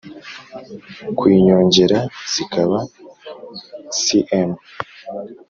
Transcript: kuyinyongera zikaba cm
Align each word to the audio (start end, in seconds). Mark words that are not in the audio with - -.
kuyinyongera 1.17 1.99
zikaba 2.31 2.79
cm 3.99 4.51